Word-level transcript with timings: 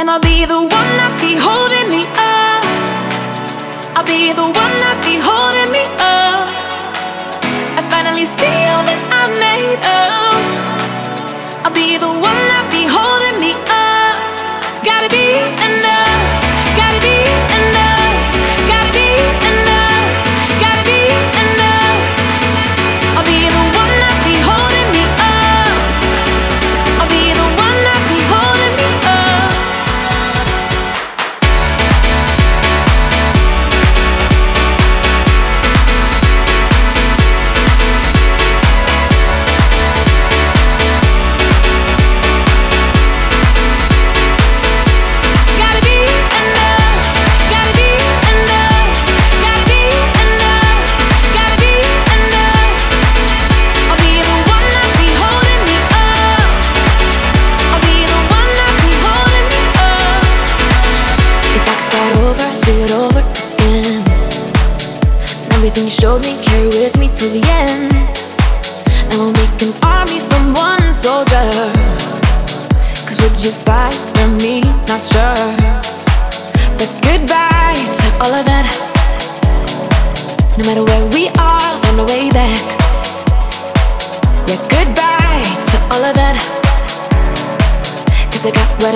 And 0.00 0.08
I'll 0.08 0.20
be 0.20 0.44
the 0.46 0.54
one 0.54 0.90
that 1.00 1.12
be 1.18 1.34
holding 1.34 1.90
me 1.90 2.06
up. 2.14 2.62
I'll 3.98 4.06
be 4.06 4.30
the 4.30 4.46
one 4.46 4.74
that 4.84 4.98
be 5.02 5.18
holding 5.18 5.70
me 5.74 5.82
up. 5.98 6.46
I 7.74 7.82
finally 7.90 8.24
see 8.24 8.58
all 8.70 8.86
that 8.86 9.00
I 9.10 9.26
made 9.42 9.82
of. 9.82 11.66
I'll 11.66 11.74
be 11.74 11.98
the 11.98 12.06
one 12.06 12.42
that 12.46 12.70
be 12.70 12.86
holding 12.86 13.42
me 13.42 13.58
up. 13.66 14.14
Gotta 14.86 15.10
be 15.10 15.34
enough. 15.66 16.17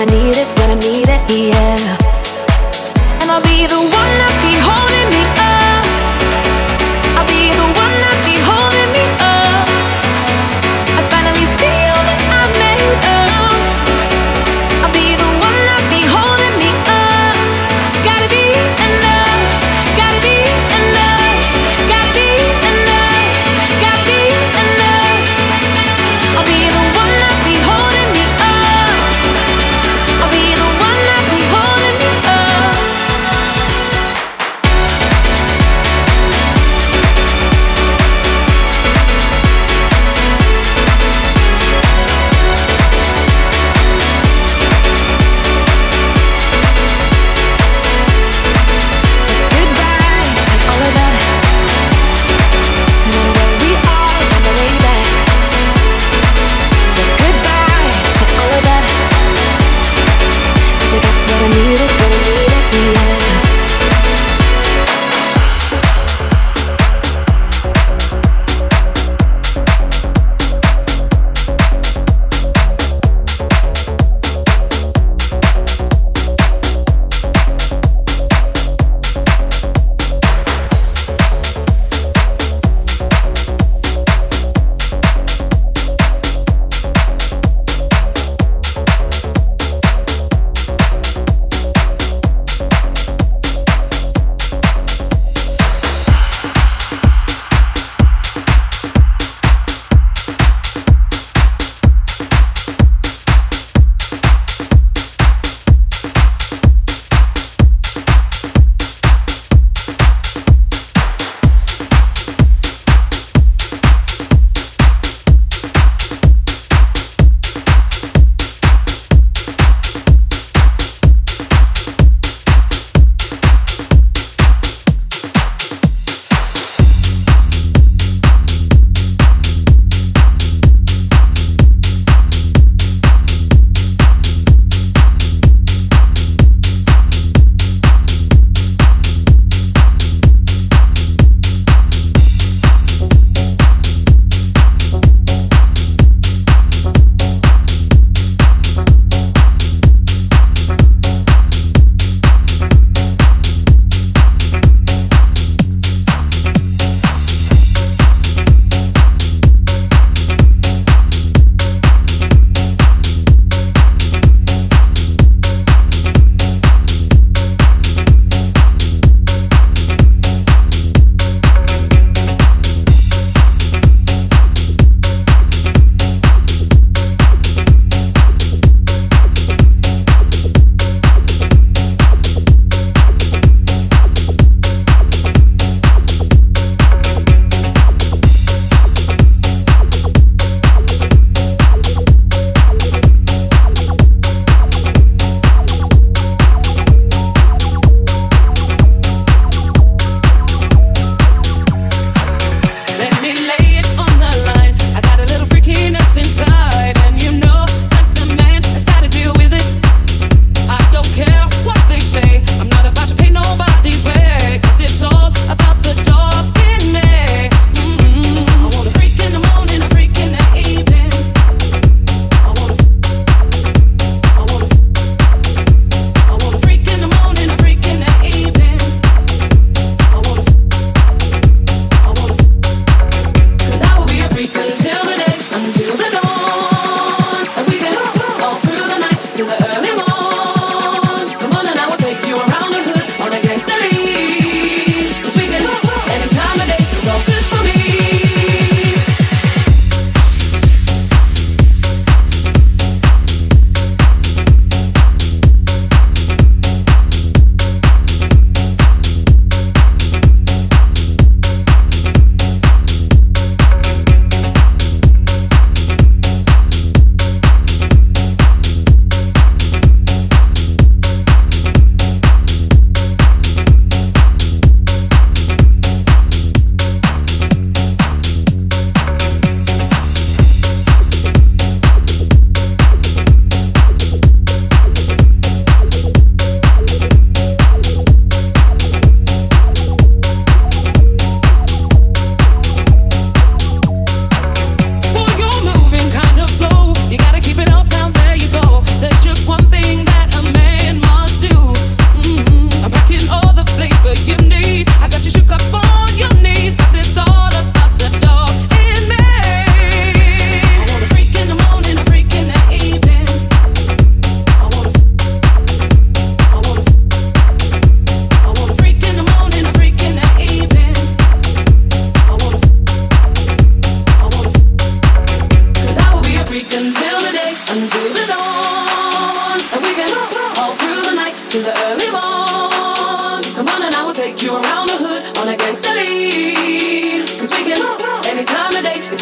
I 0.03 0.05
need 0.05 0.35
what 0.35 0.52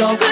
go. 0.02 0.31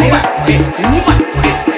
La 0.00 0.06
noche, 0.06 0.58
mi 0.78 0.88
negra, 0.88 1.69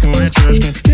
time 0.00 0.89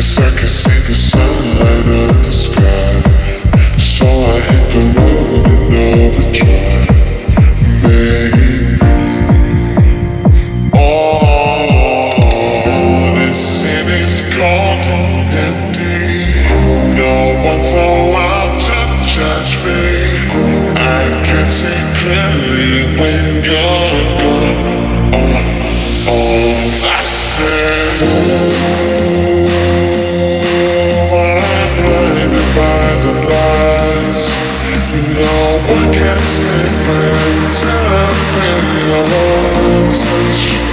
I 0.00 0.30
can 0.30 0.48
see 0.48 0.80
the 0.88 0.94
sunlight 0.94 2.08
up 2.08 2.16
the 2.24 2.32
sky. 2.32 3.02
So 3.76 4.06
I 4.06 4.40
hit 4.48 4.64
the 4.72 4.80
road 4.96 5.44
in 5.76 6.00
overdrive. 6.06 6.88
This 13.14 13.52
and 13.62 13.84
No 16.96 17.16
one's 17.44 17.72
to 18.64 19.04
judge 19.04 19.54
me. 19.66 19.82
I 20.76 21.04
can 21.26 21.44
see 21.44 21.80
clearly 22.00 22.72
when 22.98 23.44
you're 23.44 23.90
gone. 24.18 24.49
We 35.70 35.76
can't 35.94 36.20
sleep 36.20 36.88
and 36.90 37.54
I 37.86 38.10
feel 38.34 39.06
your. 39.06 40.69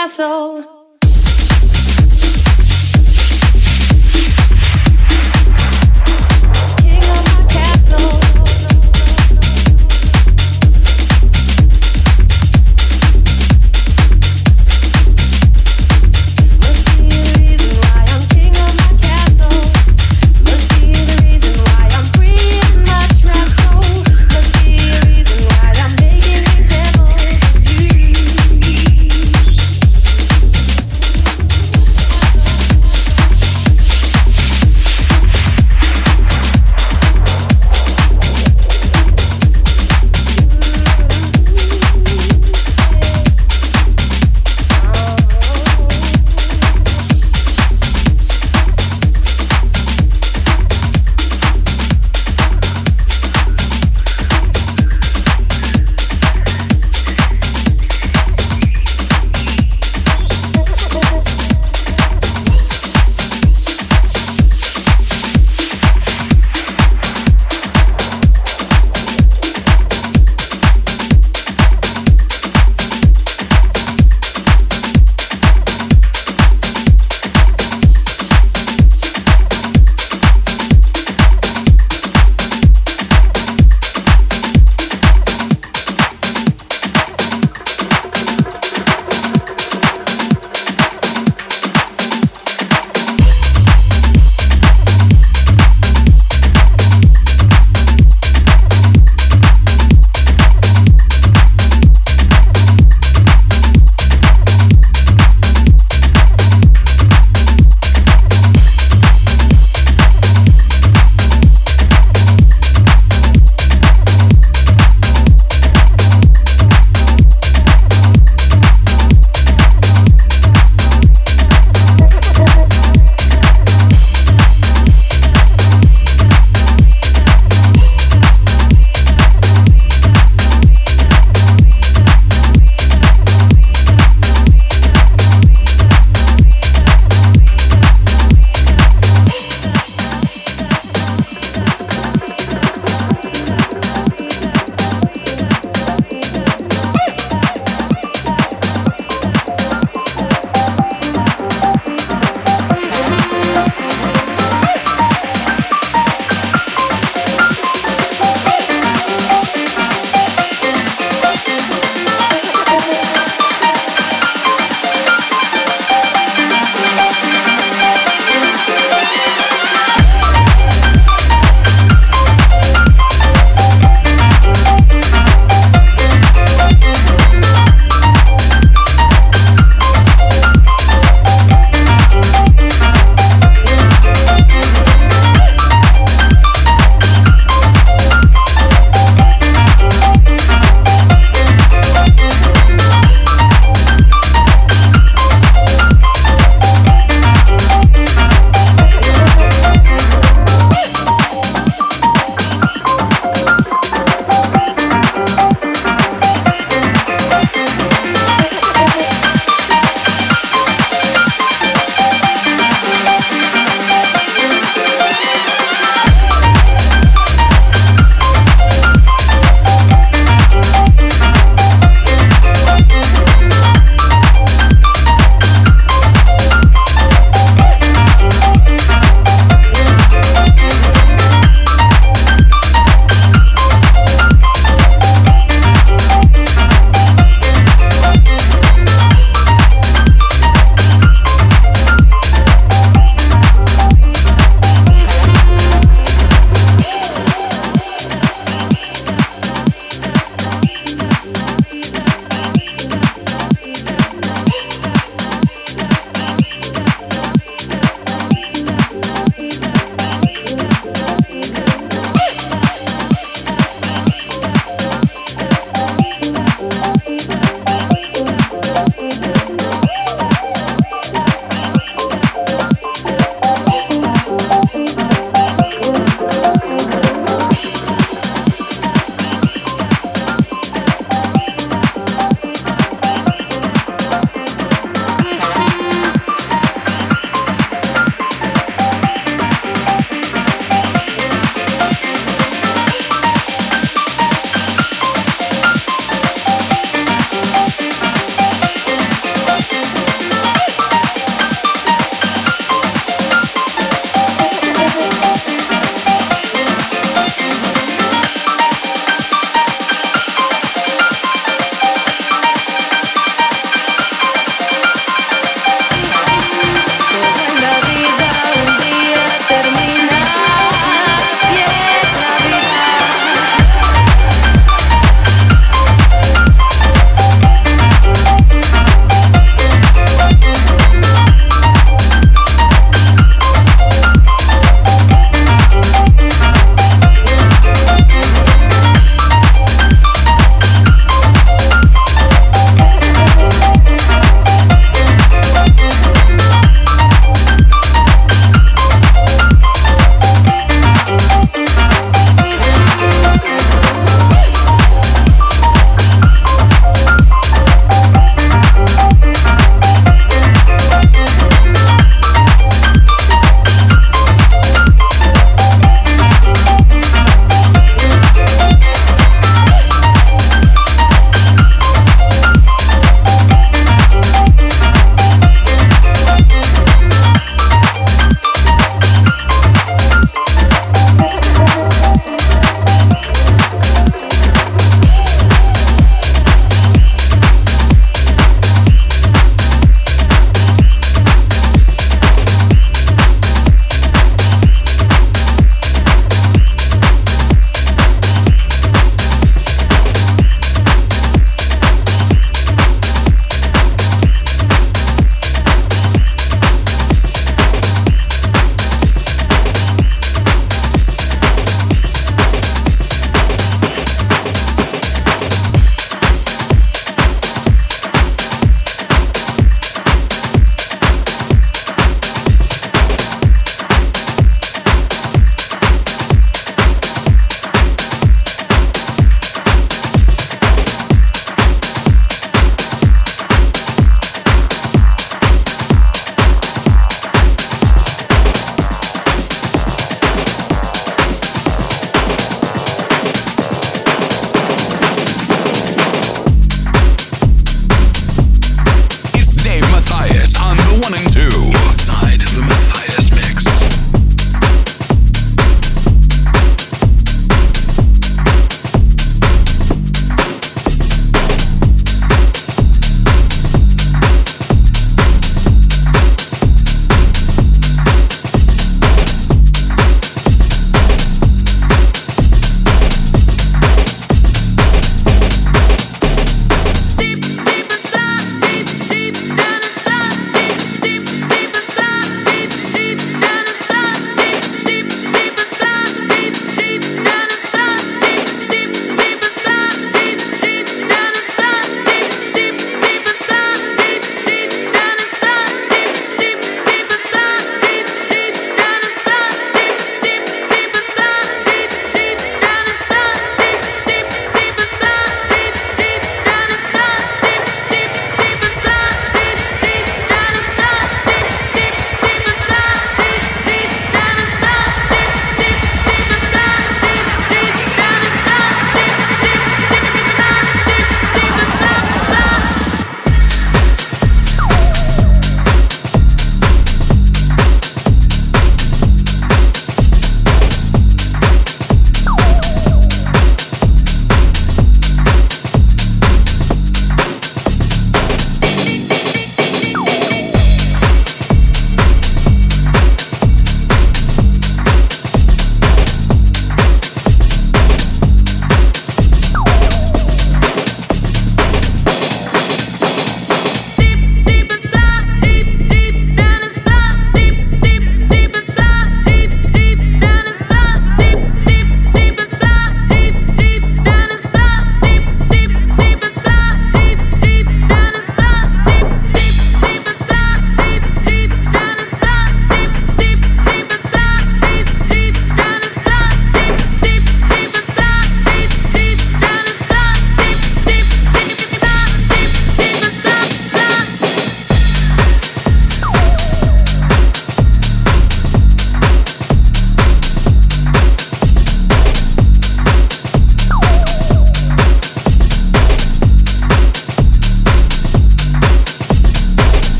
castle. 0.00 0.79